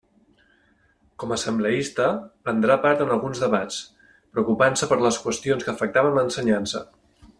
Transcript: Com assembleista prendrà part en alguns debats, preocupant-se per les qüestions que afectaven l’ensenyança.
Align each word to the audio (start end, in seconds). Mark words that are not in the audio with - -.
Com 1.23 1.33
assembleista 1.35 2.07
prendrà 2.47 2.77
part 2.87 3.03
en 3.05 3.13
alguns 3.17 3.43
debats, 3.45 3.77
preocupant-se 4.37 4.91
per 4.95 4.99
les 5.05 5.21
qüestions 5.27 5.69
que 5.69 5.73
afectaven 5.75 6.19
l’ensenyança. 6.21 6.83